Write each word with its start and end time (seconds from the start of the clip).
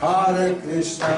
Hare 0.00 0.54
Krishna 0.62 1.14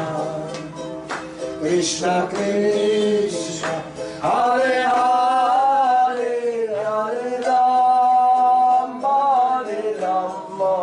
Krishna 1.61 2.15
Krishna 2.31 3.75
Hare 4.21 4.83
Hare 4.93 6.33
Hare 6.77 7.41
Rama 7.47 9.19
Hare 9.65 9.93
Rama 10.01 10.75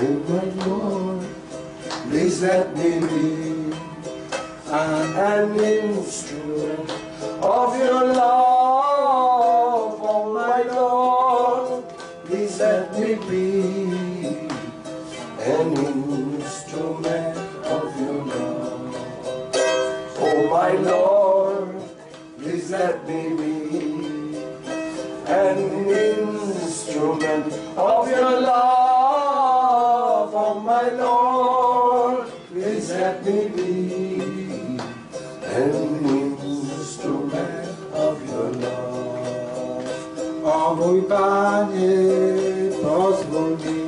Oh 0.01 0.17
my 0.29 0.47
Lord 0.65 1.21
Please 2.09 2.39
let 2.43 2.67
me 2.77 2.91
be 3.01 3.25
an 4.71 5.61
instrument 5.61 6.91
of 7.43 7.77
your 7.79 8.05
love, 8.15 8.44
let 12.85 13.01
me 13.01 13.15
be 13.31 13.51
an 15.41 15.77
instrument 15.77 17.37
of 17.65 18.01
your 18.01 18.25
love. 18.27 18.95
Oh 20.19 20.49
my 20.51 20.73
Lord, 20.73 21.75
please 22.39 22.71
let 22.71 23.09
me 23.09 23.29
be 23.41 24.37
an 25.27 25.59
instrument 25.89 27.53
of 27.77 28.11
your 28.11 28.41
love. 28.41 30.35
Oh 30.35 30.61
my 30.61 30.89
Lord, 30.91 32.29
please 32.53 32.91
let 32.91 33.25
me 33.25 33.49
be 33.49 34.79
an 35.43 36.05
instrument 36.05 37.69
of 37.95 38.29
your 38.29 38.51
love. 38.53 38.85
O 40.47 40.75
mój 40.77 41.09
Panie, 41.09 42.64
pozwól 42.85 43.51
mi 43.51 43.81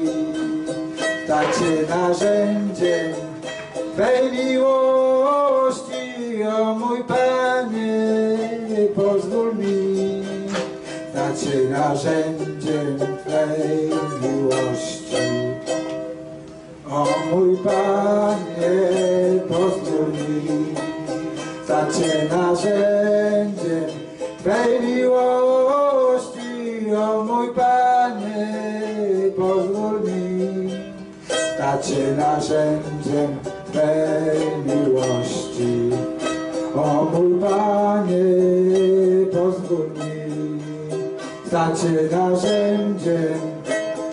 stać 1.24 1.56
się 1.56 1.72
narzędziem 1.88 3.14
Twej 3.94 4.32
miłości. 4.32 6.04
O 6.58 6.74
mój 6.74 7.04
Panie, 7.04 8.06
pozwól 8.94 9.54
mi 9.54 10.24
stać 11.10 11.40
się 11.40 11.58
narzędziem 11.70 12.98
Twej 13.24 13.90
miłości. 14.22 15.26
O 16.90 17.06
mój 17.30 17.56
Panie, 17.56 18.74
pozwól 19.48 20.08
mi 20.12 20.74
stać 21.64 21.96
się 21.96 22.28
narzędziem 22.36 23.86
Twej 24.38 24.80
miłości. 24.80 25.05
Narzędziem 32.16 33.36
Twej 33.72 34.38
miłości. 34.66 35.90
O 36.76 37.04
mój 37.04 37.40
Panie, 37.40 38.24
pozwól 39.32 39.88
mi 39.88 40.60
stać 41.46 41.80
się 41.80 42.16
narzędziem 42.16 43.40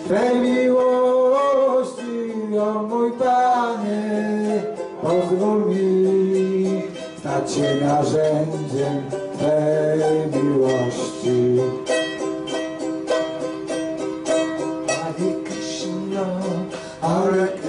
Twej 0.04 0.40
miłości. 0.40 2.14
O 2.60 2.82
mój 2.82 3.12
Panie, 3.12 4.62
pozwól 5.02 5.66
mi 5.68 6.82
stać 7.18 7.52
się 7.52 7.86
narzędziem 7.86 9.02
Twej 9.38 10.42
miłości. 10.42 11.58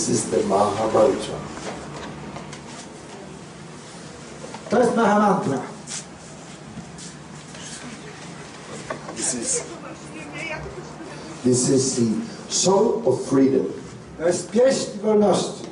This 0.00 0.08
is 0.08 0.30
the 0.30 0.42
Maha 0.48 0.88
Mantra. 0.96 1.36
To 4.70 4.76
Mahamantra. 4.96 5.60
This 9.14 9.34
is 9.34 9.62
this 11.44 11.68
is 11.68 11.96
the 11.96 12.24
song 12.48 13.04
of 13.06 13.20
freedom 13.28 13.66
To 14.18 14.26
jest 14.26 14.50
pieśń 14.50 14.98
wolności. 15.02 15.68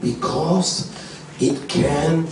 because 0.00 0.92
it 1.40 1.68
can 1.68 2.28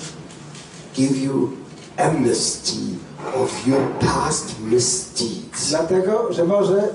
give 0.94 1.16
you 1.16 1.56
amnesty 1.98 2.98
of 3.34 3.66
your 3.66 3.82
past 3.98 4.60
misdeeds. 4.60 5.70
Dlatego, 5.70 6.32
że 6.32 6.44
może 6.44 6.94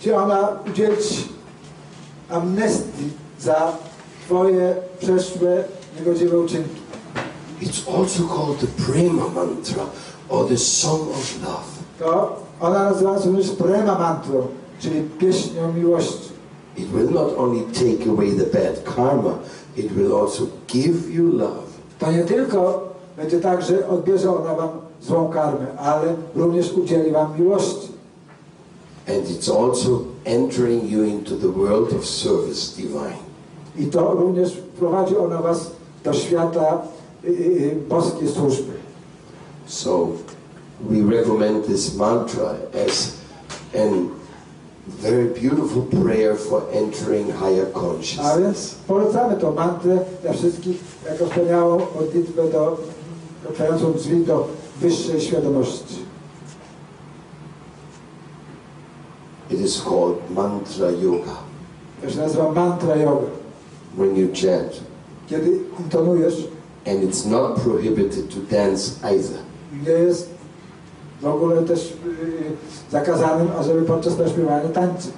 Ci 0.00 0.12
ona 0.12 0.48
udzielić 0.66 1.24
amnestii 2.28 3.19
za 3.40 3.72
Twoje 4.26 4.74
przeszłe 4.98 5.64
niegodziwe 5.98 6.38
uczynki. 6.38 6.80
It's 7.62 7.98
also 7.98 8.22
called 8.22 8.60
the 8.60 8.66
Prema 8.66 9.28
Mantra 9.34 9.84
or 10.28 10.48
the 10.48 10.56
Song 10.56 11.00
of 11.00 11.42
Love. 11.42 11.70
To 11.98 12.36
ona 12.60 12.90
nazywa 12.90 13.18
się 13.18 13.26
również 13.26 13.50
prema 13.50 13.98
mantrą, 13.98 14.46
czyli 14.80 15.02
pieśnią 15.02 15.72
miłości. 15.72 16.30
It 16.76 16.86
will 16.88 17.10
not 17.10 17.38
only 17.38 17.62
take 17.72 18.10
away 18.10 18.32
the 18.32 18.46
bad 18.58 18.94
karma, 18.96 19.38
it 19.76 19.92
will 19.92 20.16
also 20.16 20.46
give 20.68 21.14
you 21.14 21.32
love. 21.32 21.70
To 21.98 22.12
nie 22.12 22.24
tylko 22.24 22.88
będzie 23.16 23.40
tak, 23.40 23.62
że 23.62 23.88
odbierze 23.88 24.30
ona 24.36 24.54
Wam 24.54 24.68
złą 25.02 25.28
karmę, 25.28 25.66
ale 25.78 26.14
również 26.34 26.72
udzieli 26.72 27.10
Wam 27.10 27.40
miłości. 27.40 27.88
And 29.08 29.30
it's 29.30 29.48
also 29.48 30.04
entering 30.24 30.90
you 30.90 31.04
into 31.04 31.36
the 31.36 31.48
world 31.48 31.92
of 31.92 32.06
service 32.06 32.76
divine. 32.76 33.29
I 33.78 33.86
to 33.86 34.14
również 34.14 34.52
wprowadzi 34.52 35.16
ona 35.16 35.42
Was 35.42 35.70
do 36.04 36.12
świata 36.12 36.82
y, 37.24 37.28
y, 37.28 37.32
y, 37.32 37.76
boskiej 37.88 38.28
służby. 38.28 38.72
So 39.66 40.08
we 40.80 41.16
recommend 41.16 41.66
this 41.66 41.94
mantra 41.94 42.54
as 42.86 43.12
a 43.74 43.88
very 45.02 45.26
beautiful 45.26 45.82
prayer 45.82 46.36
for 46.36 46.62
entering 46.72 47.26
higher 47.32 47.66
A 47.74 47.78
consciousness. 47.78 48.38
więc 48.40 48.74
polecamy 48.86 49.36
tą 49.36 49.54
mantrę 49.54 49.98
dla 50.22 50.32
wszystkich 50.32 50.76
jako 51.10 51.26
wspaniałą 51.26 51.78
modlitwę 52.00 52.48
do, 52.48 52.76
otwierającą 53.50 53.92
drzwi 53.92 54.24
do 54.24 54.48
wyższej 54.80 55.20
świadomości. 55.20 56.10
It 59.50 59.60
is 59.60 59.82
called 59.82 60.30
mantra 60.30 60.90
yoga. 60.90 61.36
To 62.02 62.10
się 62.10 62.18
nazywa 62.18 62.52
mantra 62.52 62.96
yoga. 62.96 63.39
When 63.96 64.16
you 64.16 64.28
chant, 64.34 64.80
Kiedy 65.28 65.58
intonujesz, 65.80 66.34
and 66.86 67.02
it's 67.02 67.26
not 67.26 67.60
prohibited 67.60 68.30
to 68.30 68.36
dance 68.50 68.92
either. 69.02 69.38
nie 69.86 69.92
jest 69.92 70.28
w 71.20 71.26
ogóle 71.26 71.62
też 71.62 71.90
y, 71.90 71.92
zakazanym, 72.90 73.48
ażeby 73.58 73.82
podczas 73.82 74.14
śpiewania 74.32 74.68
tańczyć. 74.68 75.12